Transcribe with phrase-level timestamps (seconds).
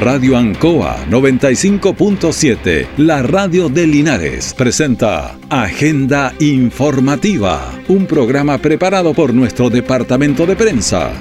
[0.00, 9.68] Radio Ancoa 95.7, la radio de Linares, presenta Agenda Informativa, un programa preparado por nuestro
[9.68, 11.12] departamento de prensa.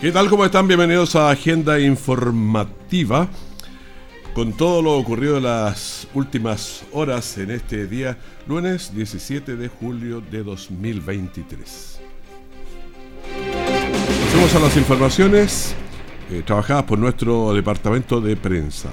[0.00, 0.30] ¿Qué tal?
[0.30, 0.68] ¿Cómo están?
[0.68, 3.28] Bienvenidos a Agenda Informativa
[4.34, 10.22] con todo lo ocurrido en las últimas horas en este día, lunes 17 de julio
[10.30, 12.00] de 2023.
[14.24, 15.74] Pasemos a las informaciones
[16.30, 18.88] eh, trabajadas por nuestro departamento de prensa.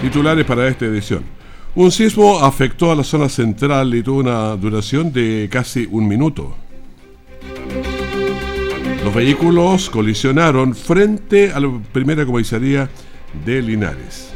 [0.00, 1.22] Titulares para esta edición.
[1.76, 6.56] Un sismo afectó a la zona central y tuvo una duración de casi un minuto.
[9.04, 12.88] Los vehículos colisionaron frente a la primera comisaría
[13.44, 14.32] de Linares.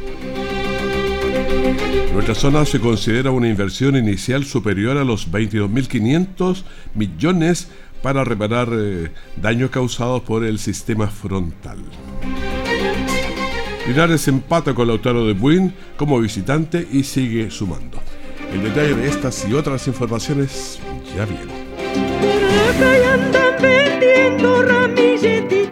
[2.13, 6.63] Nuestra zona se considera una inversión inicial superior a los 22.500
[6.95, 7.69] millones
[8.01, 11.77] para reparar eh, daños causados por el sistema frontal.
[13.87, 17.99] Linares empata con Lautaro de Buin como visitante y sigue sumando.
[18.51, 20.79] El detalle de estas y otras informaciones
[21.15, 21.53] ya viene.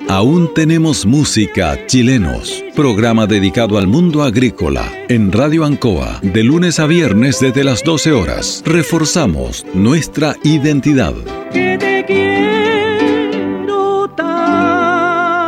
[0.08, 2.64] Aún tenemos música chilenos.
[2.76, 8.12] Programa dedicado al mundo agrícola en Radio Ancoa de lunes a viernes desde las 12
[8.12, 8.62] horas.
[8.66, 11.16] Reforzamos nuestra identidad.
[11.52, 15.42] Que te quiero tanto.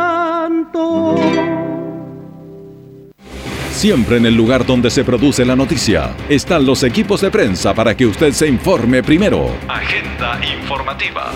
[3.70, 7.96] Siempre en el lugar donde se produce la noticia están los equipos de prensa para
[7.96, 9.54] que usted se informe primero.
[9.68, 11.30] Agenda informativa.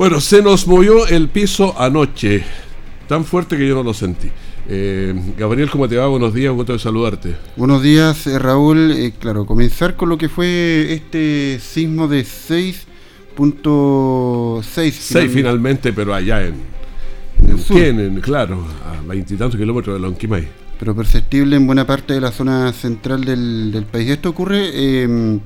[0.00, 2.42] Bueno, se nos movió el piso anoche,
[3.06, 4.30] tan fuerte que yo no lo sentí.
[4.66, 6.06] Eh, Gabriel, ¿cómo te va?
[6.06, 7.36] Buenos días, gusto de saludarte.
[7.54, 8.92] Buenos días, eh, Raúl.
[8.92, 14.62] Eh, claro, comenzar con lo que fue este sismo de 6.6.
[14.62, 16.54] 6 finalmente, pero allá en,
[17.68, 20.48] en, claro, a veintitantos kilómetros de Lonquimay.
[20.78, 24.08] Pero perceptible en buena parte de la zona central del, del país.
[24.08, 25.38] Esto ocurre eh,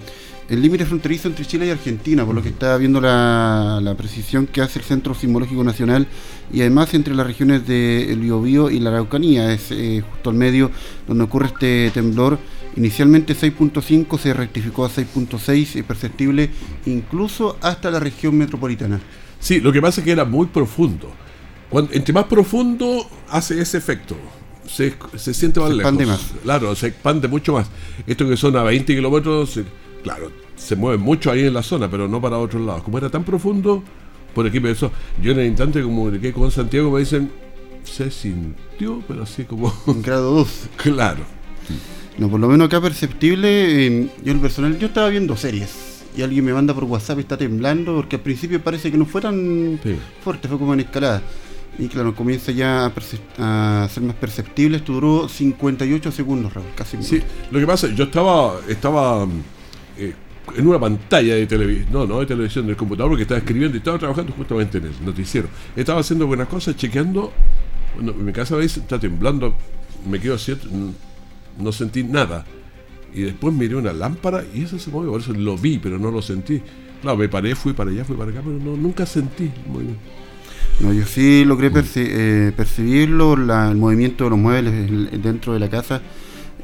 [0.48, 4.46] el límite fronterizo entre Chile y Argentina, por lo que está viendo la, la, precisión
[4.46, 6.06] que hace el Centro Sismológico Nacional
[6.52, 10.36] y además entre las regiones de El Biobío y la Araucanía, es eh, justo al
[10.36, 10.70] medio
[11.08, 12.38] donde ocurre este temblor.
[12.76, 16.50] Inicialmente 6.5 se rectificó a 6.6, es perceptible
[16.86, 19.00] incluso hasta la región metropolitana.
[19.40, 21.10] Sí, lo que pasa es que era muy profundo.
[21.70, 24.16] Cuando, entre más profundo hace ese efecto.
[24.66, 25.92] Se, se siente más se lejos.
[25.92, 26.32] expande más.
[26.42, 27.66] Claro, se expande mucho más.
[28.06, 29.60] Esto que son a 20 kilómetros,
[30.04, 32.84] claro, se mueve mucho ahí en la zona, pero no para otros lados.
[32.84, 33.82] Como era tan profundo,
[34.34, 34.92] por aquí pensó.
[35.20, 37.30] Yo en el instante como que con Santiago me dicen,
[37.82, 39.74] se sintió, pero así como...
[39.88, 40.48] En grado 2.
[40.76, 41.22] claro.
[42.18, 46.22] No, por lo menos acá perceptible, eh, yo el personal, yo estaba viendo series y
[46.22, 49.20] alguien me manda por WhatsApp y está temblando, porque al principio parece que no fue
[49.20, 49.96] tan Sí.
[50.22, 51.22] fuerte, fue como en escalada.
[51.76, 54.76] Y claro, comienza ya a, ser más perceptible.
[54.76, 57.02] Esto duró 58 segundos, Raúl, casi.
[57.02, 57.20] Sí,
[57.50, 59.26] lo que pasa, yo estaba, estaba
[60.56, 63.78] en una pantalla de televisión, no, no de televisión, del computador, porque estaba escribiendo y
[63.78, 65.48] estaba trabajando justamente en el noticiero.
[65.74, 67.32] Estaba haciendo buenas cosas, chequeando.
[67.94, 69.54] Bueno, en mi casa veis, está temblando,
[70.08, 70.54] me quedo así,
[71.58, 72.44] no sentí nada.
[73.14, 76.10] Y después miré una lámpara y eso se movió, por eso lo vi, pero no
[76.10, 76.60] lo sentí.
[77.00, 79.96] Claro, me paré, fui para allá, fui para acá, pero no, nunca sentí muy bien.
[80.80, 85.60] No, yo sí logré perci- eh, percibirlo, la- el movimiento de los muebles dentro de
[85.60, 86.02] la casa.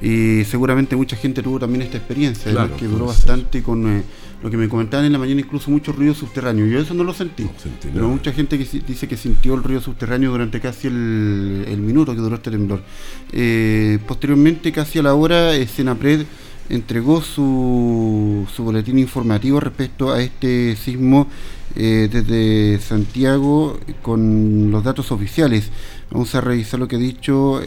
[0.02, 4.02] Y seguramente mucha gente tuvo también esta experiencia, Claro, además que duró bastante con eh,
[4.42, 6.66] lo que me comentaban en la mañana, incluso mucho ruido subterráneo.
[6.66, 7.44] Yo eso no lo sentí.
[7.44, 11.66] No sentí Pero mucha gente que dice que sintió el ruido subterráneo durante casi el,
[11.68, 12.82] el minuto que duró este temblor.
[13.32, 16.24] Eh, posteriormente, casi a la hora, eh, Senapred
[16.70, 21.26] entregó su, su boletín informativo respecto a este sismo
[21.74, 25.70] eh, desde Santiago con los datos oficiales.
[26.10, 27.60] Vamos a revisar lo que ha dicho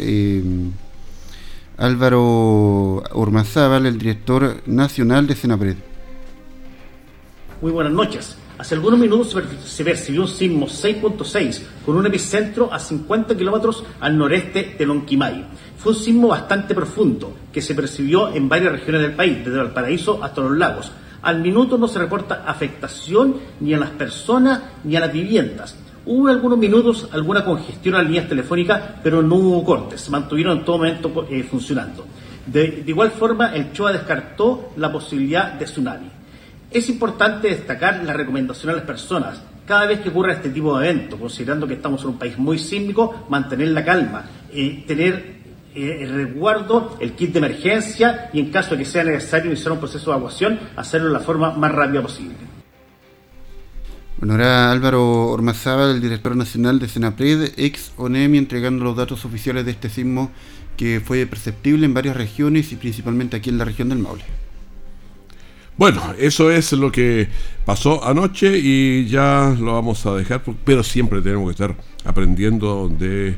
[1.83, 5.75] Álvaro Ormazábal, el director nacional de Senapred.
[7.61, 8.37] Muy buenas noches.
[8.57, 13.35] Hace algunos minutos se per- se percibió un sismo 6.6 con un epicentro a 50
[13.35, 15.45] kilómetros al noreste de Lonquimay.
[15.77, 20.23] Fue un sismo bastante profundo que se percibió en varias regiones del país, desde Valparaíso
[20.23, 20.89] hasta los lagos.
[21.21, 25.75] Al minuto no se reporta afectación ni a las personas ni a las viviendas.
[26.05, 30.01] Hubo algunos minutos alguna congestión a las líneas telefónicas, pero no hubo cortes.
[30.01, 32.05] Se mantuvieron en todo momento eh, funcionando.
[32.45, 36.09] De, igual forma, el CHOA descartó la posibilidad de tsunami.
[36.69, 39.41] Es importante destacar la recomendación a las personas.
[39.65, 42.59] Cada vez que ocurra este tipo de evento, considerando que estamos en un país muy
[42.59, 48.51] sísmico, mantener la calma, eh, tener eh, el resguardo, el kit de emergencia y en
[48.51, 51.71] caso de que sea necesario iniciar un proceso de evacuación, hacerlo de la forma más
[51.71, 52.52] rápida posible.
[54.23, 59.65] Bueno, ahora Álvaro Ormazábal, el director nacional de Senapred, ex ONEMI, entregando los datos oficiales
[59.65, 60.31] de este sismo
[60.77, 64.23] que fue perceptible en varias regiones y principalmente aquí en la región del Maule.
[65.75, 67.27] Bueno, eso es lo que
[67.65, 71.75] pasó anoche y ya lo vamos a dejar, pero siempre tenemos que estar
[72.05, 73.35] aprendiendo de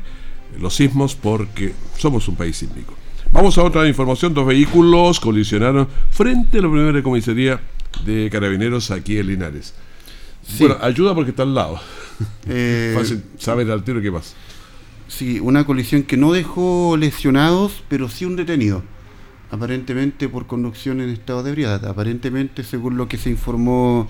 [0.60, 2.94] los sismos porque somos un país sísmico.
[3.32, 7.60] Vamos a otra información, dos vehículos colisionaron frente a la primera comisaría
[8.04, 9.74] de carabineros aquí en Linares.
[10.58, 11.80] Bueno, ayuda porque está al lado.
[12.48, 14.34] Eh, Fácil saber al tiro qué pasa.
[15.06, 18.82] Sí, una colisión que no dejó lesionados, pero sí un detenido.
[19.50, 21.84] Aparentemente por conducción en estado de ebriedad.
[21.84, 24.08] Aparentemente, según lo que se informó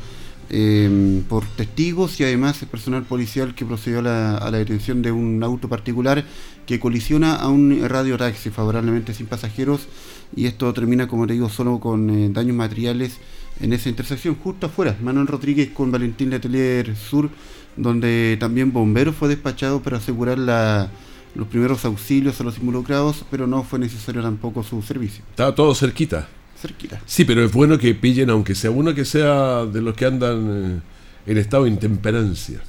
[0.48, 5.02] eh, por testigos y además el personal policial que procedió a la, a la detención
[5.02, 6.24] de un auto particular
[6.66, 9.88] que colisiona a un radiotaxi favorablemente sin pasajeros
[10.36, 13.18] y esto termina, como te digo, solo con eh, daños materiales
[13.60, 17.30] en esa intersección justo afuera, Manuel Rodríguez con Valentín Letelier Sur,
[17.76, 20.90] donde también bomberos fue despachado para asegurar la,
[21.34, 25.24] los primeros auxilios a los involucrados, pero no fue necesario tampoco su servicio.
[25.30, 26.28] Estaba todo cerquita.
[26.60, 27.00] Cerquita.
[27.04, 30.80] Sí, pero es bueno que pillen, aunque sea uno que sea de los que andan
[31.26, 32.60] eh, en estado de intemperancia.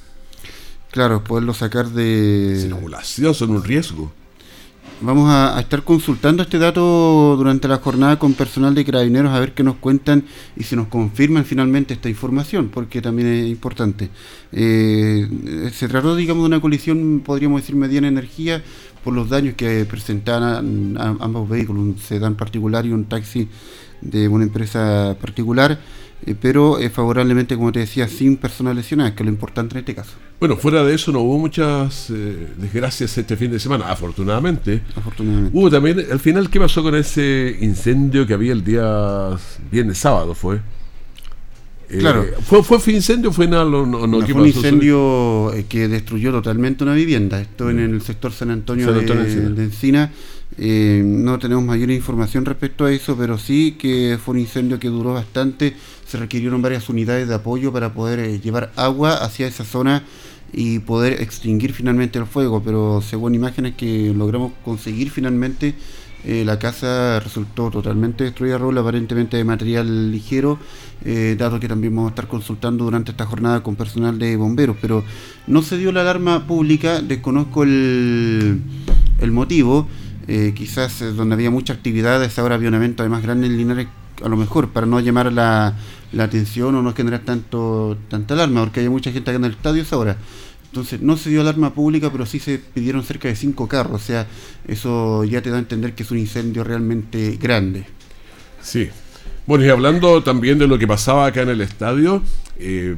[0.90, 2.70] Claro, poderlo sacar de...
[3.34, 4.12] Son un riesgo.
[5.00, 9.52] Vamos a, estar consultando este dato durante la jornada con personal de carabineros a ver
[9.52, 10.24] qué nos cuentan
[10.56, 14.10] y si nos confirman finalmente esta información, porque también es importante.
[14.50, 18.60] Eh, se trató, digamos, de una colisión, podríamos decir, mediana energía
[19.04, 23.48] por los daños que presentaban ambos vehículos, un sedán particular y un taxi
[24.00, 25.78] de una empresa particular.
[26.26, 29.80] Eh, pero eh, favorablemente, como te decía, sin personas lesionadas, que es lo importante en
[29.80, 30.12] este caso.
[30.40, 34.82] Bueno, fuera de eso no hubo muchas eh, desgracias este fin de semana, afortunadamente.
[34.94, 35.56] Afortunadamente.
[35.56, 39.36] Hubo también, al final, ¿qué pasó con ese incendio que había el día
[39.70, 40.34] viernes sábado?
[40.34, 40.60] Fue.
[41.88, 42.26] Claro.
[42.42, 43.64] ¿fue, ¿Fue incendio o fue nada?
[43.64, 47.40] No, no, no, fue un incendio eh, que destruyó totalmente una vivienda.
[47.40, 49.54] Esto en el sector San Antonio, San Antonio de, de Encina.
[49.54, 50.12] de Encina.
[50.60, 54.88] Eh, no tenemos mayor información respecto a eso, pero sí que fue un incendio que
[54.88, 55.74] duró bastante.
[56.06, 60.02] Se requirieron varias unidades de apoyo para poder eh, llevar agua hacia esa zona
[60.52, 62.62] y poder extinguir finalmente el fuego.
[62.62, 65.74] Pero según imágenes que logramos conseguir finalmente,
[66.24, 70.58] eh, la casa resultó totalmente destruida, Raúl, aparentemente de material ligero,
[71.04, 74.76] eh, dado que también vamos a estar consultando durante esta jornada con personal de bomberos,
[74.80, 75.04] pero
[75.46, 78.60] no se dio la alarma pública, desconozco el,
[79.30, 79.86] motivo,
[80.26, 83.86] eh, quizás donde había mucha actividad, esa hora había un evento además grande en Linares,
[84.22, 85.74] a lo mejor para no llamar la,
[86.12, 89.52] la atención o no generar tanto tanta alarma, porque hay mucha gente acá en el
[89.52, 90.16] estadio a esa hora.
[90.70, 94.02] Entonces no se dio alarma pública, pero sí se pidieron cerca de cinco carros.
[94.02, 94.26] O sea,
[94.66, 97.86] eso ya te da a entender que es un incendio realmente grande.
[98.62, 98.88] Sí.
[99.46, 102.22] Bueno, y hablando también de lo que pasaba acá en el estadio,
[102.58, 102.94] eh,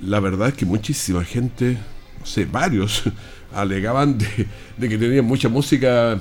[0.00, 1.76] la verdad es que muchísima gente,
[2.20, 3.02] no sé, varios,
[3.52, 4.46] alegaban de,
[4.76, 6.20] de que tenían mucha música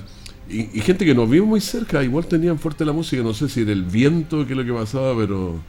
[0.49, 3.61] y, gente que nos vio muy cerca, igual tenían fuerte la música, no sé si
[3.61, 5.59] era el viento que es lo que pasaba, pero...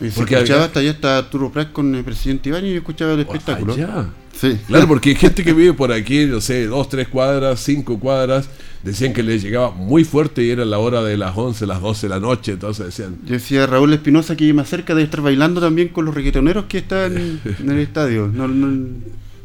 [0.00, 3.14] Y se escuchaba hasta allá está Arturo Prat con el presidente Iván y yo escuchaba
[3.14, 3.74] el espectáculo.
[3.74, 4.06] Allá.
[4.32, 4.56] Sí.
[4.68, 8.48] Claro, porque hay gente que vive por aquí, no sé, dos, tres cuadras, cinco cuadras,
[8.84, 12.06] decían que les llegaba muy fuerte y era la hora de las 11, las 12
[12.06, 13.16] de la noche, entonces decían...
[13.24, 16.78] Yo decía Raúl Espinosa que más cerca de estar bailando también con los reggaetoneros que
[16.78, 18.30] están en el estadio.
[18.32, 19.00] No, no,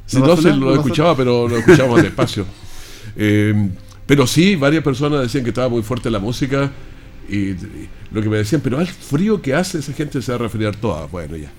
[0.05, 2.45] si no, no se lo escuchaba, pero lo escuchábamos despacio.
[3.15, 3.69] Eh,
[4.05, 6.71] pero sí, varias personas decían que estaba muy fuerte la música
[7.29, 10.35] y, y lo que me decían, pero al frío que hace esa gente se va
[10.35, 11.05] a resfriar toda.
[11.07, 11.51] Bueno, ya.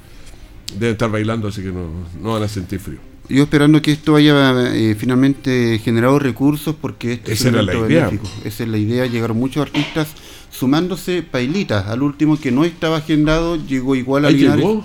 [0.78, 1.88] Deben estar bailando, así que no,
[2.20, 2.98] no van a sentir frío.
[3.28, 7.74] Yo esperando que esto haya eh, finalmente generado recursos porque este Esa es era la
[7.74, 8.10] idea.
[8.44, 10.08] Esa es la idea, llegaron muchos artistas
[10.50, 11.86] sumándose pailitas.
[11.86, 14.64] Al último que no estaba agendado llegó igual a ¿Ahí Linares.
[14.64, 14.84] llegó?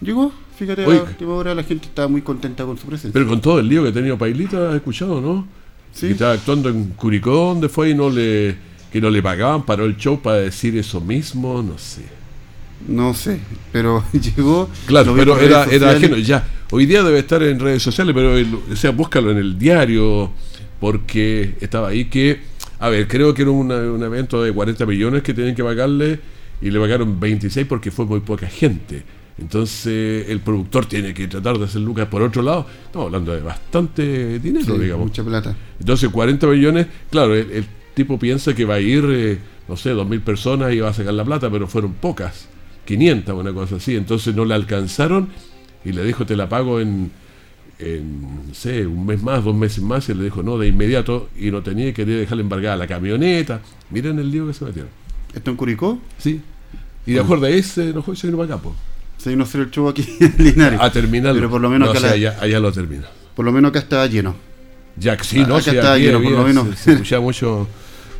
[0.00, 0.98] Llegó, fíjate, a Oye.
[0.98, 3.12] la última hora la gente estaba muy contenta con su presencia.
[3.12, 5.46] Pero con todo el lío que ha tenido Pailita, has escuchado, ¿no?
[5.92, 6.06] Sí.
[6.06, 8.56] Que estaba actuando en Curicó, donde fue y no le,
[8.92, 12.02] que no le pagaban, paró el show para decir eso mismo, no sé.
[12.88, 13.40] No sé,
[13.72, 14.68] pero llegó.
[14.86, 16.16] Claro, pero era, era ajeno.
[16.16, 19.58] Ya, hoy día debe estar en redes sociales, pero el- o sea, búscalo en el
[19.58, 20.30] diario,
[20.80, 22.40] porque estaba ahí que,
[22.78, 26.18] a ver, creo que era una- un evento de 40 millones que tenían que pagarle
[26.62, 29.02] y le pagaron 26 porque fue muy poca gente.
[29.38, 32.66] Entonces el productor tiene que tratar de hacer lucas por otro lado.
[32.86, 35.06] Estamos hablando de bastante dinero, Sí, digamos.
[35.06, 35.56] mucha plata.
[35.78, 39.94] Entonces 40 millones, claro, el, el tipo piensa que va a ir, eh, no sé,
[39.94, 42.48] 2.000 personas y va a sacar la plata, pero fueron pocas,
[42.84, 43.96] 500, una cosa así.
[43.96, 45.28] Entonces no la alcanzaron
[45.84, 47.10] y le dijo, te la pago en,
[47.78, 51.28] en, no sé, un mes más, dos meses más, y le dijo no de inmediato
[51.38, 53.60] y no tenía que dejarle embargada la camioneta.
[53.90, 54.90] Miren el lío que se metieron.
[55.34, 55.98] ¿Esto en Curicó?
[56.18, 56.40] Sí.
[57.06, 58.62] Y de acuerdo a ese y se vino para acá.
[59.16, 60.80] Se vino a hacer el show aquí en Linares.
[60.80, 61.38] A terminarlo.
[61.38, 63.06] Pero por lo menos No, acá la- allá, allá lo termina.
[63.34, 64.34] Por lo menos acá está lleno.
[64.96, 65.56] Ya sí, ¿no?
[65.56, 66.78] Acá Sí, está lleno, había- por lo menos.
[66.78, 67.68] Se, mucho,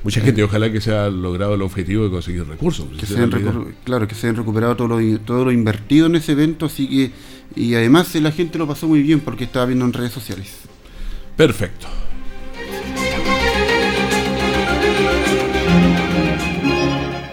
[0.02, 2.87] mucha gente ojalá que se haya logrado el objetivo de conseguir recursos.
[2.99, 6.33] que se recu- claro que se hayan recuperado todo lo, todo lo invertido en ese
[6.33, 7.11] evento así que
[7.57, 10.49] y además eh, la gente lo pasó muy bien porque estaba viendo en redes sociales
[11.37, 11.87] Perfecto.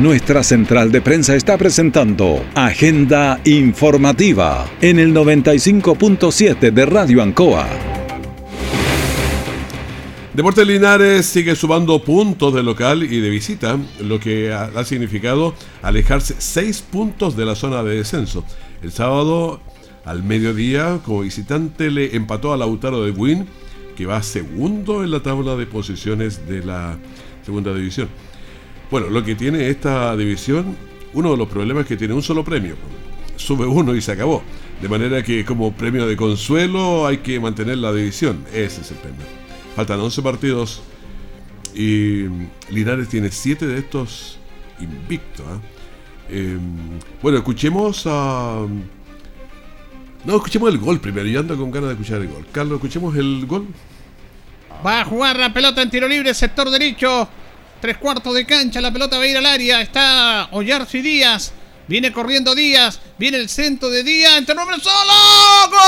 [0.00, 7.68] Nuestra central de prensa está presentando Agenda Informativa en el 95.7 de Radio Ancoa.
[10.32, 16.34] Deportes Linares sigue sumando puntos de local y de visita, lo que ha, significado alejarse
[16.38, 18.42] seis puntos de la zona de descenso.
[18.82, 19.60] El sábado,
[20.06, 23.46] al mediodía, como visitante, le empató a Lautaro de Win,
[23.98, 26.96] que va segundo en la tabla de posiciones de la
[27.44, 28.08] segunda división.
[28.90, 30.76] Bueno, lo que tiene esta división,
[31.12, 32.74] uno de los problemas es que tiene un solo premio.
[33.36, 34.42] Sube uno y se acabó.
[34.82, 38.44] De manera que como premio de consuelo hay que mantener la división.
[38.52, 39.24] Ese es el premio.
[39.76, 40.82] Faltan 11 partidos
[41.74, 42.24] y
[42.70, 44.38] Linares tiene 7 de estos
[44.80, 45.46] invictos.
[46.28, 46.58] Eh,
[47.22, 48.66] bueno, escuchemos a...
[50.24, 51.26] No, escuchemos el gol primero.
[51.28, 52.46] Yo ando con ganas de escuchar el gol.
[52.50, 53.66] Carlos, escuchemos el gol.
[54.84, 57.28] Va a jugar la pelota en tiro libre, sector derecho.
[57.80, 59.80] Tres cuartos de cancha, la pelota va a ir al área.
[59.80, 61.52] Está Ollarzi Díaz.
[61.88, 63.00] Viene corriendo Díaz.
[63.16, 64.36] Viene el centro de Díaz.
[64.36, 65.10] Entre nombre solo.
[65.70, 65.80] ¡Gol!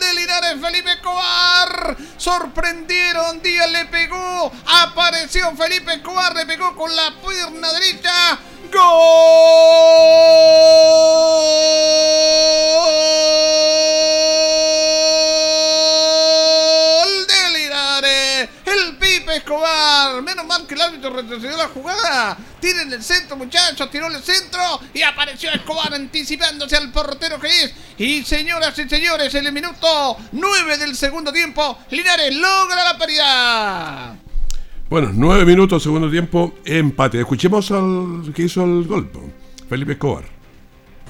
[0.00, 1.98] De Linares Felipe Escobar.
[2.16, 3.42] Sorprendieron.
[3.42, 4.50] Díaz le pegó.
[4.66, 6.34] Apareció Felipe Escobar.
[6.34, 8.38] Le pegó con la pierna derecha.
[8.72, 8.82] ¡Gol
[21.22, 22.36] retrocedió la jugada.
[22.60, 23.90] Tiren el centro, muchachos.
[23.90, 24.60] Tiró el centro
[24.94, 27.74] y apareció Escobar anticipándose al portero que es.
[27.98, 34.14] Y señoras y señores, en el minuto 9 del segundo tiempo, Linares logra la paridad.
[34.90, 37.18] Bueno, 9 minutos, segundo tiempo, empate.
[37.20, 39.08] Escuchemos al que hizo el gol.
[39.08, 39.22] po.
[39.68, 40.24] Felipe Escobar.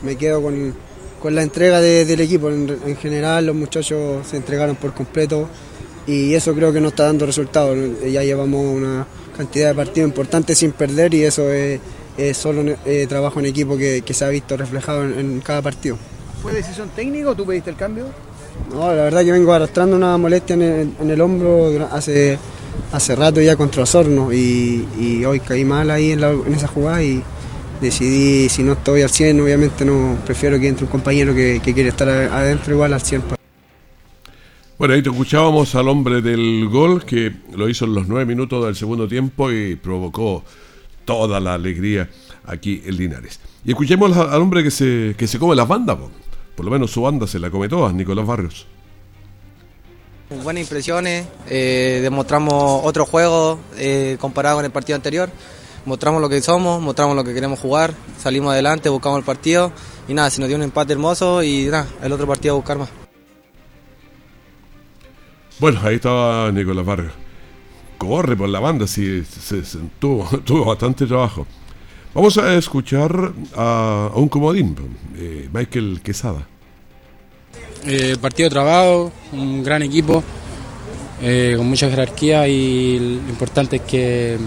[0.02, 0.75] me quedo con,
[1.21, 2.49] con la entrega de- del equipo.
[2.49, 5.49] En, en general, los muchachos se entregaron por completo
[6.07, 7.76] y eso creo que nos está dando resultados.
[8.09, 9.04] Ya llevamos una
[9.44, 11.80] cantidad de partidos importantes sin perder y eso es,
[12.16, 15.62] es solo eh, trabajo en equipo que, que se ha visto reflejado en, en cada
[15.62, 15.96] partido.
[16.42, 18.06] ¿Fue decisión técnica o tú pediste el cambio?
[18.72, 22.38] No, la verdad que vengo arrastrando una molestia en el, en el hombro hace,
[22.92, 26.66] hace rato ya contra Osorno y, y hoy caí mal ahí en, la- en esa
[26.68, 27.22] jugada y
[27.80, 31.75] decidí, si no estoy al 100, obviamente no prefiero que entre un compañero que, que
[31.75, 33.22] quiere estar adentro igual al 100.
[34.83, 38.65] Bueno, ahí te escuchábamos al hombre del gol que lo hizo en los 9 minutos
[38.65, 40.43] del segundo tiempo y provocó
[41.05, 42.11] toda la alegría
[42.45, 43.39] aquí en Linares.
[43.65, 45.99] Y escuchemos al, hombre que se, que se come las bandas.
[45.99, 46.11] po.
[46.57, 48.67] Por lo menos su banda se la come todas, Nicolás Barrios.
[50.43, 55.31] Buenas impresiones, eh, demostramos otro juego eh, comparado con el partido anterior,
[55.85, 59.71] mostramos lo que somos, mostramos lo que queremos jugar, salimos adelante, buscamos el partido
[60.09, 62.79] y nada, se nos dio un empate hermoso y nada, el otro partido a buscar
[62.79, 63.01] más.
[65.62, 67.12] Bueno, ahí estaba Nicolás Barrios.
[67.97, 69.23] Corre por la banda, sí,
[70.00, 71.47] tuvo, bastante trabajo.
[72.12, 74.75] Vamos a escuchar a, a un comodín,
[75.16, 76.49] eh, Michael Quesada.
[77.87, 80.25] Eh, partido trabado, un gran equipo,
[81.23, 84.38] eh, con mucha jerarquía y lo importante es que,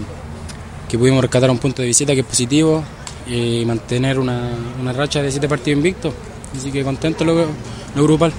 [0.86, 2.84] que pudimos rescatar un punto de visita que es positivo
[3.26, 6.12] y mantener una, una racha de siete partidos invictos.
[6.54, 7.46] Así que contento lo,
[7.94, 8.34] lo grupal.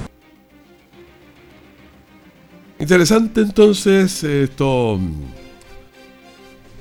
[2.79, 5.00] Interesante entonces esto,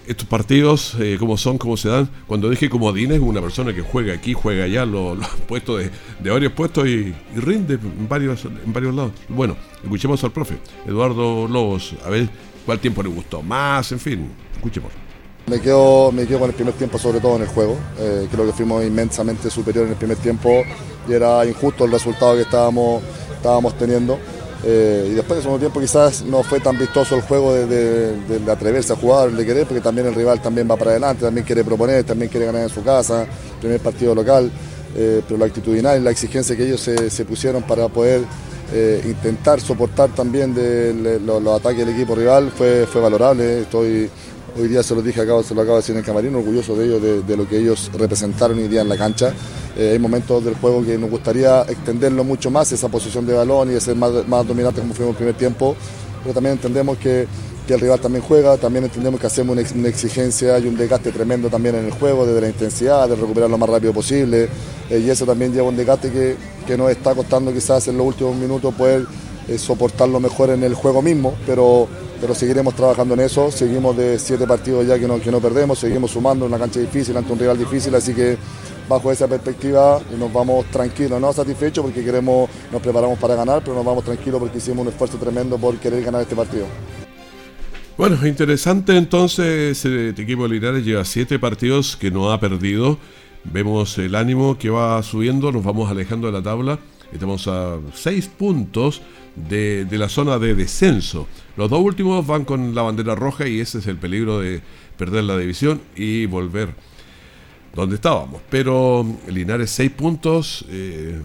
[0.07, 2.11] estos partidos, eh, cómo son, cómo se dan.
[2.26, 6.31] Cuando dije comodines, una persona que juega aquí, juega allá, los lo puestos de, de
[6.31, 9.12] varios puestos y, rinde en varios, en varios lados.
[9.29, 12.29] Bueno, escuchemos al profe, Eduardo Lobos, a ver
[12.67, 14.93] cuál tiempo le gustó más, en fin, escuchemos.
[15.47, 17.79] Me quedo, me quedo con el primer tiempo, sobre todo en el juego.
[17.99, 20.65] Eh, creo que fuimos inmensamente superiores en el primer tiempo
[21.09, 23.03] y era injusto el resultado que estábamos,
[23.37, 24.19] estábamos teniendo.
[24.65, 28.15] Eh, y después de segundo tiempo quizás no fue tan vistoso el juego de,
[28.51, 31.65] atreverse a jugar, de querer, porque también el rival también va para adelante, también quiere
[31.65, 33.27] proponer, también quiere ganar en su casa,
[33.61, 34.51] primer partido local,
[34.97, 38.23] eh, pero la actitudinal y la exigencia que ellos se, pusieron para poder
[38.73, 40.55] eh, intentar soportar también
[41.25, 43.61] los ataques del equipo rival fue, fue valorable.
[43.61, 44.11] Estoy,
[44.59, 46.75] hoy día se lo dije, acá, se lo acabo de decir en el camarín, orgulloso
[46.75, 49.35] de ellos, de, de lo que ellos representaron hoy día en la cancha.
[49.76, 53.76] Eh, hay momentos del juego que nos gustaría extenderlo mucho más, esa posición de balón
[53.76, 55.76] y ser más, más dominante como fuimos el primer tiempo,
[56.23, 57.26] pero también entendemos que,
[57.66, 61.50] que el rival también juega, también entendemos que hacemos una exigencia y un desgaste tremendo
[61.50, 64.49] también en el juego, desde la intensidad, de recuperar lo más rápido posible,
[64.88, 68.06] eh, y eso también lleva un desgaste que, que nos está costando quizás en los
[68.06, 69.06] últimos minutos poder
[69.49, 71.88] eh, soportarlo mejor en el juego mismo, pero,
[72.21, 75.79] pero seguiremos trabajando en eso, seguimos de siete partidos ya que no, que no perdemos,
[75.79, 78.37] seguimos sumando en una cancha difícil ante un rival difícil, así que
[78.88, 83.75] bajo esa perspectiva nos vamos tranquilos, no satisfechos porque queremos, nos preparamos para ganar, pero
[83.75, 86.67] nos vamos tranquilos porque hicimos un esfuerzo tremendo por querer ganar este partido.
[87.97, 92.99] Bueno, interesante entonces, eh, este equipo de Linares lleva siete partidos que no ha perdido.
[93.45, 96.79] Vemos el ánimo que va subiendo, nos vamos alejando de la tabla.
[97.11, 99.00] Estamos a seis puntos
[99.37, 101.26] de, la zona de descenso.
[101.57, 104.61] Los dos últimos van con la bandera roja y ese es el peligro de
[104.97, 106.75] perder la división y volver
[107.75, 108.40] donde estábamos.
[108.50, 111.21] Pero Linares seis puntos eh,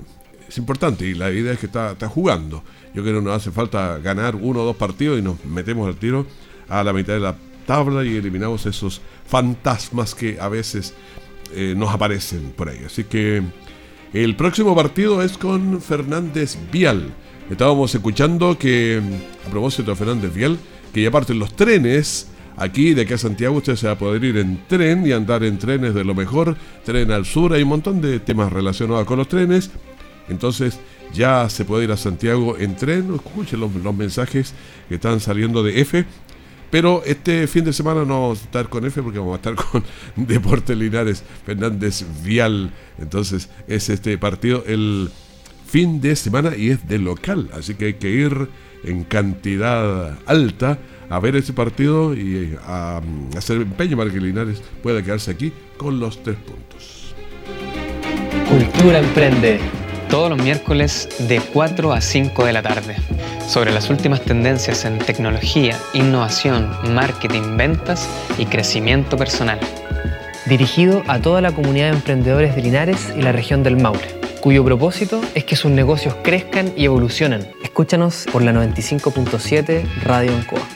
[0.48, 2.64] es importante y la idea es que está, está jugando.
[2.94, 5.96] Yo creo que nos hace falta ganar uno o dos partidos y nos metemos al
[5.96, 6.26] tiro
[6.68, 10.94] a la mitad de la tabla y eliminamos esos fantasmas que a veces
[11.54, 12.80] eh, nos aparecen por ahí.
[12.86, 13.42] Así que
[14.14, 17.14] el próximo partido es con Fernández Vial.
[17.52, 19.02] Estábamos escuchando que,
[19.46, 20.58] a propósito de Fernández Vial,
[20.94, 22.30] que ya parten los trenes.
[22.56, 25.44] Aquí de aquí a Santiago usted se va a poder ir en tren y andar
[25.44, 26.56] en trenes de lo mejor.
[26.86, 29.70] Tren al sur, hay un montón de temas relacionados con los trenes.
[30.30, 30.80] Entonces
[31.14, 33.14] ya se puede ir a Santiago en tren.
[33.14, 34.54] Escuchen los, los mensajes
[34.88, 36.06] que están saliendo de F.
[36.70, 39.56] Pero este fin de semana no vamos a estar con F porque vamos a estar
[39.72, 39.84] con
[40.16, 42.72] Deportes Linares Fernández Vial.
[42.98, 45.10] Entonces es este partido el
[45.72, 47.50] fin de semana y es de local.
[47.54, 48.50] Así que hay que ir
[48.84, 50.78] en cantidad alta
[51.10, 55.54] a ver ese partido y a, mm, hacer empeño para que Linares pueda quedarse aquí
[55.78, 57.16] con los tres puntos.
[58.50, 59.60] Cultura Emprende.
[60.10, 62.98] Todos los miércoles de 4 a 5 de la tarde.
[63.48, 69.60] Sobre las últimas tendencias en tecnología, innovación, marketing, ventas y crecimiento personal.
[70.48, 74.66] dirigido a toda la comunidad de emprendedores de Linares y la región del Maule, cuyo
[74.66, 77.48] propósito es que sus negocios crezcan y evolucionen.
[77.64, 80.68] Escúchanos por la 95.7 Radio Ancoa.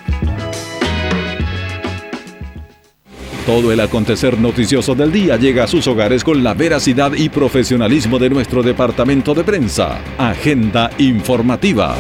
[3.45, 8.17] Todo el acontecer noticioso del día llega a sus hogares con la veracidad y profesionalismo
[8.17, 9.99] de nuestro departamento de prensa.
[10.17, 11.95] Agenda informativa.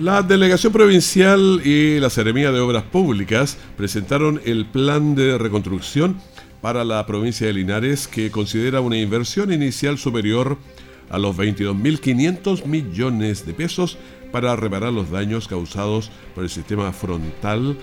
[0.00, 6.16] La Delegación Provincial y la Seremía de Obras Públicas presentaron el plan de reconstrucción
[6.64, 10.56] para la provincia de Linares que considera una inversión inicial superior
[11.10, 13.98] a los 22.500 millones de pesos
[14.32, 17.76] para reparar los daños causados por el sistema frontal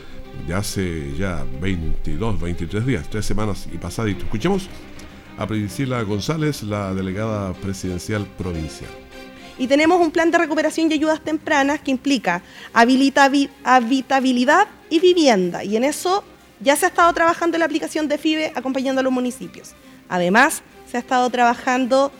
[0.47, 4.23] de hace ya 22, 23 días, tres semanas y pasadito.
[4.23, 4.67] Escuchemos
[5.37, 8.89] a Priscila González, la delegada presidencial provincial.
[9.59, 12.41] Y tenemos un plan de recuperación y ayudas tempranas que implica
[12.73, 15.63] habitabilidad y vivienda.
[15.63, 16.23] Y en eso
[16.61, 19.71] ya se ha estado trabajando en la aplicación de FIBE acompañando a los municipios.
[20.09, 22.11] Además, se ha estado trabajando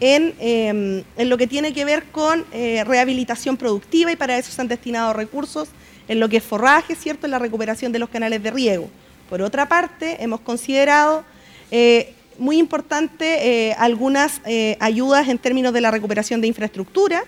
[0.00, 4.52] en, eh, en lo que tiene que ver con eh, rehabilitación productiva y para eso
[4.52, 5.68] se han destinado recursos
[6.08, 7.26] en lo que es forraje, ¿cierto?
[7.26, 8.90] En la recuperación de los canales de riego.
[9.28, 11.24] Por otra parte, hemos considerado
[11.70, 14.40] eh, muy importante eh, algunas
[14.78, 17.24] ayudas en términos de la recuperación de infraestructura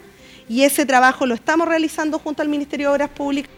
[0.48, 3.57] y ese trabajo lo estamos realizando junto al Ministerio de Obras Públicas.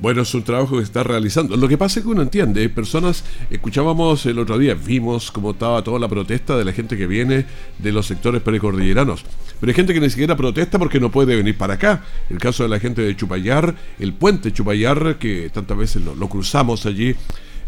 [0.00, 1.56] Bueno, es un trabajo que está realizando.
[1.58, 5.50] Lo que pasa es que uno entiende, hay personas, escuchábamos el otro día, vimos cómo
[5.50, 7.44] estaba toda la protesta de la gente que viene
[7.78, 9.24] de los sectores precordilleranos.
[9.60, 12.02] Pero hay gente que ni siquiera protesta porque no puede venir para acá.
[12.30, 16.28] El caso de la gente de Chupayar, el puente Chupayar, que tantas veces lo, lo
[16.30, 17.14] cruzamos allí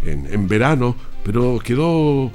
[0.07, 2.33] en, en verano, pero quedó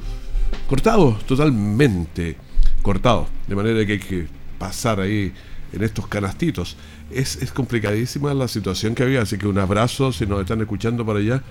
[0.70, 2.38] cortado, totalmente
[2.84, 3.28] cortado.
[3.48, 4.28] De manera que hay que
[4.60, 5.34] pasar ahí
[5.74, 6.78] en estos canastitos.
[7.12, 11.06] Es, es complicadísima la situación que había, así que un abrazo si nos están escuchando
[11.06, 11.42] por allá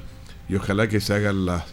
[0.48, 1.64] y ojalá que se hagan las,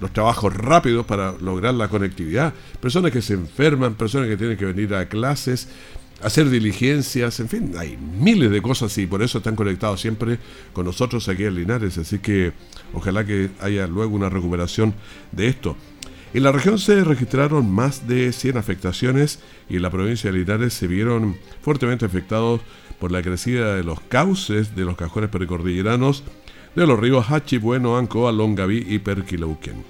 [0.00, 2.52] los trabajos rápidos para lograr la conectividad.
[2.80, 5.68] Personas que se enferman, personas que tienen que venir a clases,
[6.22, 10.38] hacer diligencias, en fin, hay miles de cosas y por eso están conectados siempre
[10.72, 12.52] con nosotros aquí en Linares, así que
[12.94, 14.94] ojalá que haya luego una recuperación
[15.32, 15.76] de esto.
[16.34, 20.72] En la región se registraron más de 100 afectaciones y en la provincia de Linares
[20.72, 22.62] se vieron fuertemente afectados
[22.98, 26.24] por la crecida de los cauces de los cajones precordilleranos
[26.74, 29.84] de los ríos Hachi, Bueno, Ancoa, Longaví y Perquilauquén.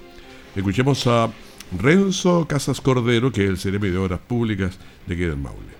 [0.53, 1.31] Escuchemos a
[1.79, 4.77] Renzo Casas Cordero, que es el Ceremi de Obras Públicas
[5.07, 5.71] de aquí del Maule.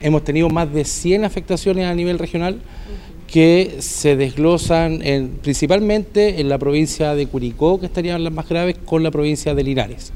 [0.00, 2.60] Hemos tenido más de 100 afectaciones a nivel regional
[3.30, 8.76] que se desglosan en- principalmente en la provincia de Curicó, que estarían las más graves,
[8.84, 10.12] con la provincia de Linares.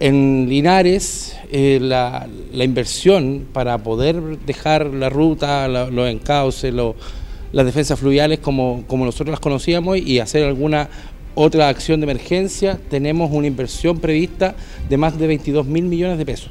[0.00, 6.74] En Linares, eh, la, inversión para poder dejar la ruta, los encauces,
[7.52, 10.88] las defensas fluviales como, como nosotros las conocíamos y hacer alguna
[11.34, 14.54] otra acción de emergencia, tenemos una inversión prevista
[14.88, 16.50] de más de 22 mil millones de pesos,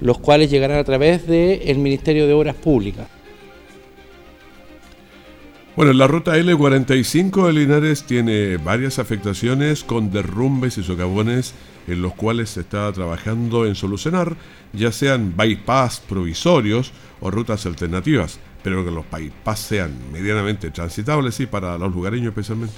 [0.00, 3.06] los cuales llegarán a través del Ministerio de Obras Públicas.
[5.76, 11.52] Bueno, la ruta L45 de Linares tiene varias afectaciones con derrumbes y socavones
[11.88, 14.36] en los cuales se está trabajando en solucionar,
[14.72, 21.46] ya sean bypass provisorios o rutas alternativas, pero que los bypass sean medianamente transitables y
[21.46, 22.76] para los lugareños especialmente.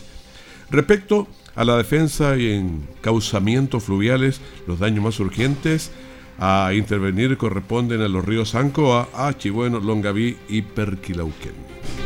[0.70, 5.90] Respecto a la defensa y encauzamientos fluviales, los daños más urgentes
[6.38, 12.05] a intervenir corresponden a los ríos Ancoa, Achibueno, Longaví y Perquilauquén.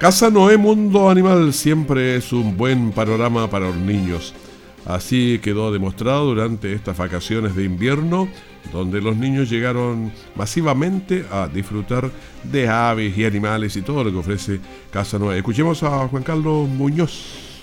[0.00, 4.32] Casa Noé Mundo Animal siempre es un buen panorama para los niños.
[4.86, 8.26] Así quedó demostrado durante estas vacaciones de invierno,
[8.72, 12.10] donde los niños llegaron masivamente a disfrutar
[12.44, 14.60] de aves y animales y todo lo que ofrece
[14.90, 15.36] Casa Noé.
[15.36, 17.60] Escuchemos a Juan Carlos Muñoz.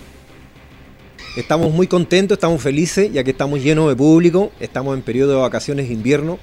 [1.35, 5.41] Estamos muy contentos, estamos felices, ya que estamos llenos de público, estamos en periodo de
[5.41, 6.37] vacaciones de invierno,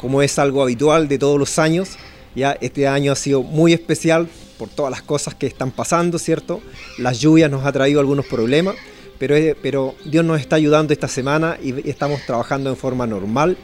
[0.00, 1.98] como es algo habitual de todos los años.
[2.36, 4.28] Ya este año ha sido muy especial
[4.60, 6.60] por todas las cosas que están pasando, ¿cierto?
[6.98, 8.74] Las lluvias nos ha traído algunos problemas,
[9.18, 13.56] pero, pero Dios nos está ayudando esta semana y estamos trabajando en forma normal,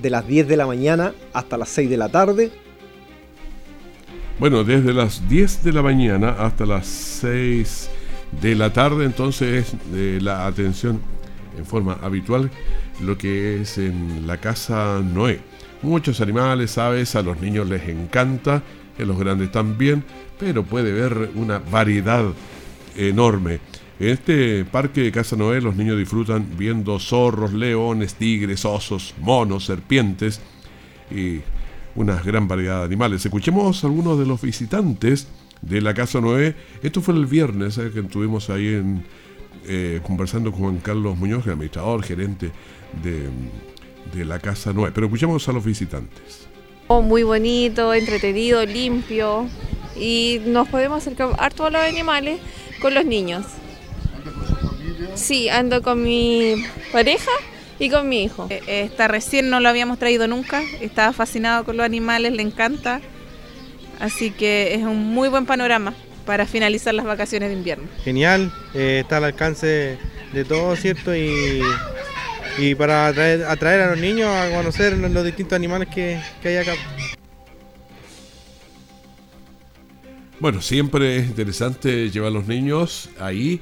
[0.00, 2.52] de las 10 de la mañana hasta las 6 de la tarde.
[4.38, 7.90] Bueno, desde las 10 de la mañana hasta las 6
[8.40, 11.00] de la tarde, entonces eh, la atención
[11.58, 12.48] en forma habitual,
[13.00, 15.40] lo que es en la casa Noé.
[15.82, 18.62] Muchos animales, aves, a los niños les encanta,
[18.98, 20.04] a los grandes también,
[20.38, 22.24] pero puede ver una variedad
[22.96, 23.60] enorme.
[24.00, 29.66] En este parque de Casa Noé los niños disfrutan viendo zorros, leones, tigres, osos, monos,
[29.66, 30.40] serpientes
[31.10, 31.40] y
[31.94, 33.24] una gran variedad de animales.
[33.24, 35.28] Escuchemos a algunos de los visitantes
[35.62, 36.56] de la Casa Noé.
[36.82, 39.04] Esto fue el viernes eh, que estuvimos ahí en,
[39.66, 42.50] eh, conversando con Juan Carlos Muñoz, el administrador, gerente
[43.00, 43.28] de,
[44.12, 44.90] de la Casa Noé.
[44.92, 46.48] Pero escuchemos a los visitantes.
[46.86, 49.48] Oh, Muy bonito, entretenido, limpio
[49.96, 52.40] y nos podemos acercar harto a los animales
[52.80, 53.46] con los niños.
[55.14, 56.54] Sí, ando con mi
[56.92, 57.30] pareja
[57.78, 58.48] y con mi hijo.
[58.50, 60.62] Eh, Está recién, no lo habíamos traído nunca.
[60.80, 63.00] Estaba fascinado con los animales, le encanta.
[64.00, 65.94] Así que es un muy buen panorama
[66.26, 67.84] para finalizar las vacaciones de invierno.
[68.02, 69.98] genial, eh, está al alcance
[70.32, 71.14] de todos, ¿cierto?
[71.14, 71.62] Y,
[72.58, 76.56] y para atraer, atraer a los niños a conocer los, distintos animales que, que hay
[76.56, 76.72] acá.
[80.40, 83.60] Bueno, siempre es interesante llevar a los niños ahí,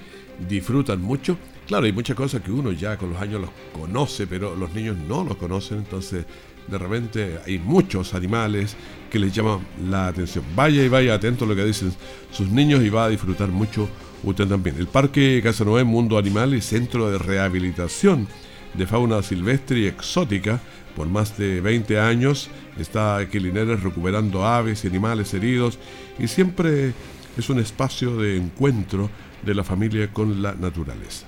[0.48, 1.36] disfrutan mucho.
[1.66, 4.96] Claro, hay muchas cosas que uno ya con los años los conoce, pero los niños
[4.96, 6.24] no los conocen, entonces
[6.66, 8.76] de repente hay muchos animales
[9.10, 10.44] que les llaman la atención.
[10.54, 11.92] Vaya y vaya atento a lo que dicen
[12.30, 13.88] sus niños y va a disfrutar mucho
[14.22, 14.76] usted también.
[14.78, 18.26] El Parque Casa Noé Mundo Animal y Centro de Rehabilitación
[18.74, 20.60] de Fauna Silvestre y Exótica
[20.96, 22.50] por más de 20 años.
[22.78, 25.78] Está Linares recuperando aves y animales heridos
[26.18, 26.92] y siempre
[27.36, 29.10] es un espacio de encuentro
[29.42, 31.26] de la familia con la naturaleza.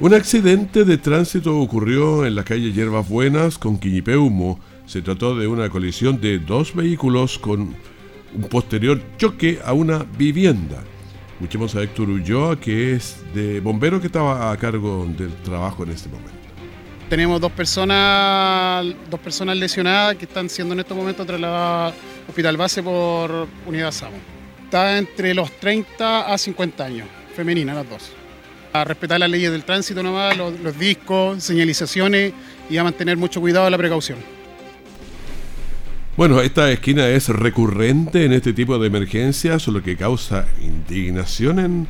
[0.00, 4.58] Un accidente de tránsito ocurrió en la calle Hierbas Buenas con Quiñipeumo.
[4.86, 7.74] Se trató de una colisión de dos vehículos con
[8.34, 10.82] un posterior choque a una vivienda.
[11.44, 15.90] Escuchemos a Héctor Ulloa, que es de bombero que estaba a cargo del trabajo en
[15.90, 16.32] este momento.
[17.10, 22.56] Tenemos dos personas, dos personas lesionadas que están siendo en estos momentos trasladadas al hospital
[22.56, 24.16] base por unidad SAMU.
[24.64, 28.10] Está entre los 30 a 50 años, femenina las dos.
[28.72, 32.32] A respetar las leyes del tránsito nomás, los, los discos, señalizaciones
[32.70, 34.16] y a mantener mucho cuidado la precaución.
[36.16, 41.88] Bueno, esta esquina es recurrente en este tipo de emergencias, lo que causa indignación en,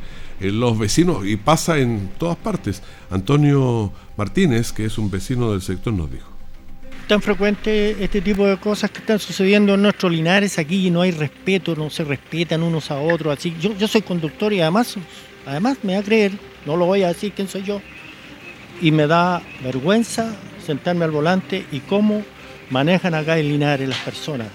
[0.59, 2.81] los vecinos y pasa en todas partes.
[3.11, 6.27] Antonio Martínez, que es un vecino del sector, nos dijo.
[7.07, 11.01] tan frecuente este tipo de cosas que están sucediendo en nuestros Linares aquí y no
[11.01, 13.37] hay respeto, no se respetan unos a otros.
[13.37, 14.95] Así yo, yo soy conductor y además,
[15.45, 16.31] además me va a creer,
[16.65, 17.79] no lo voy a decir quién soy yo,
[18.81, 20.35] y me da vergüenza
[20.65, 22.23] sentarme al volante y cómo
[22.69, 24.47] manejan acá en Linares las personas.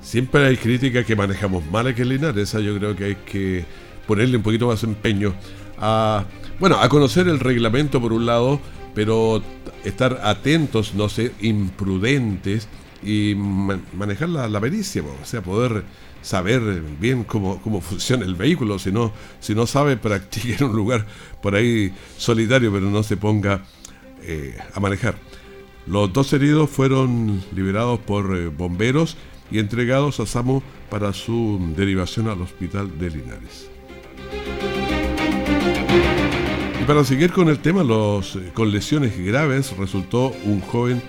[0.00, 3.64] Siempre hay crítica que manejamos mal aquí en Linares, esa yo creo que hay que
[4.06, 5.34] ponerle un poquito más empeño
[5.78, 6.24] a,
[6.58, 8.60] bueno, a conocer el reglamento por un lado,
[8.94, 9.42] pero
[9.84, 12.68] estar atentos, no ser imprudentes
[13.02, 15.84] y manejar la, la pericia, o sea, poder
[16.22, 16.60] saber
[17.00, 21.06] bien cómo, cómo funciona el vehículo, si no, si no sabe, practique en un lugar
[21.42, 23.64] por ahí solitario, pero no se ponga
[24.22, 25.16] eh, a manejar.
[25.86, 29.16] Los dos heridos fueron liberados por eh, bomberos
[29.50, 33.68] y entregados a SAMO para su derivación al hospital de Linares.
[36.80, 41.02] Y para seguir con el tema, los, eh, con lesiones graves, resultó un joven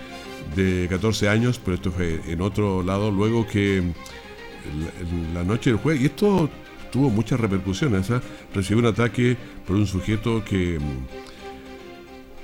[0.56, 5.80] de 14 años, pero esto fue en otro lado, luego que en la noche del
[5.80, 6.50] jueves, y esto
[6.92, 8.20] tuvo muchas repercusiones, ¿eh?
[8.54, 10.80] recibió un ataque por un sujeto que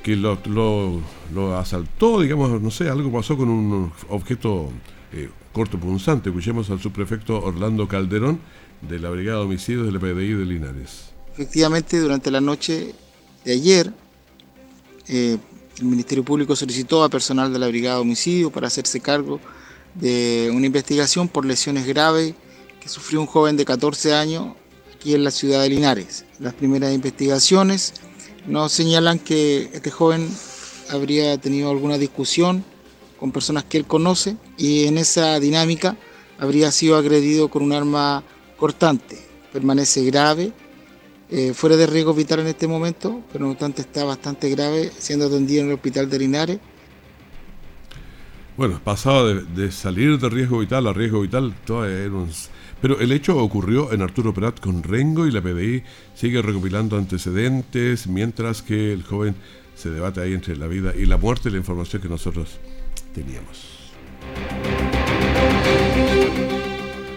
[0.09, 4.71] que lo, asaltó, digamos, no sé, algo pasó con un objeto
[5.13, 6.29] eh, cortopunzante.
[6.29, 8.39] Escuchemos al subprefecto Orlando Calderón
[8.81, 11.11] de la Brigada de Homicidios de la PDI de Linares.
[11.33, 12.95] Efectivamente, durante la noche
[13.45, 13.93] de ayer,
[15.07, 15.37] eh,
[15.77, 19.39] el Ministerio Público solicitó a personal de la Brigada de Homicidios para hacerse cargo
[19.93, 22.33] de una investigación por lesiones graves
[22.81, 24.55] que sufrió un joven de 14 años
[24.95, 26.25] aquí en la ciudad de Linares.
[26.39, 27.93] Las primeras investigaciones
[28.47, 30.29] nos señalan que este joven
[30.89, 32.63] habría tenido alguna discusión
[33.19, 35.97] con personas que él conoce y en esa dinámica
[36.39, 38.23] habría sido agredido con un arma
[38.57, 39.17] cortante.
[39.51, 40.53] Permanece grave,
[41.29, 45.27] eh, fuera de riesgo vital en este momento, pero no obstante está bastante grave, siendo
[45.27, 46.59] atendido en el hospital de Linares.
[48.57, 52.29] Bueno, pasaba de, de salir de riesgo vital a riesgo vital, todo era un
[52.81, 55.83] pero el hecho ocurrió en Arturo Prat con Rengo y la PDI
[56.15, 59.35] sigue recopilando antecedentes mientras que el joven
[59.75, 62.59] se debate ahí entre la vida y la muerte, la información que nosotros
[63.13, 63.79] teníamos.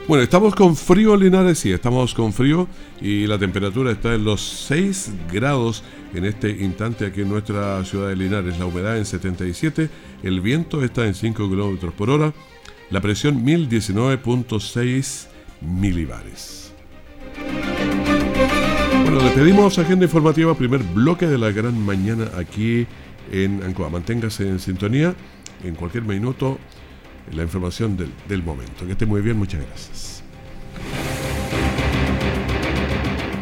[0.08, 2.68] Bueno, estamos con frío, Linares, sí, estamos con frío
[3.00, 8.08] y la temperatura está en los 6 grados en este instante aquí en nuestra ciudad
[8.08, 8.58] de Linares.
[8.58, 9.88] La humedad en 77,
[10.22, 12.34] el viento está en 5 kilómetros por hora,
[12.90, 15.31] la presión 1019.6
[15.64, 16.72] milibares.
[19.04, 22.86] Bueno, le pedimos agenda informativa, primer bloque de la gran mañana aquí
[23.30, 23.88] en Ancoa.
[23.90, 25.14] Manténgase en sintonía
[25.64, 26.58] en cualquier minuto
[27.32, 28.86] la información del, del momento.
[28.86, 30.11] Que esté muy bien, muchas gracias.